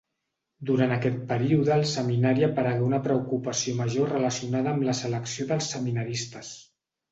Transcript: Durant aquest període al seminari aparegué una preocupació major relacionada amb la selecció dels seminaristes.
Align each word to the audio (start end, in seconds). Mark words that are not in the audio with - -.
Durant 0.69 0.93
aquest 0.93 1.19
període 1.31 1.73
al 1.75 1.85
seminari 1.91 2.47
aparegué 2.47 2.87
una 2.87 3.01
preocupació 3.09 3.75
major 3.83 4.11
relacionada 4.15 4.75
amb 4.75 4.89
la 4.91 4.99
selecció 5.03 5.49
dels 5.55 5.71
seminaristes. 5.77 6.53